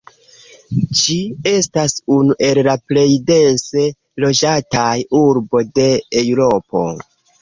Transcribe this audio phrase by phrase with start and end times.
[1.01, 1.17] Ĝi
[1.51, 3.85] estas unu el la plej dense
[4.25, 5.87] loĝataj urbo de
[6.23, 6.83] Eŭropo.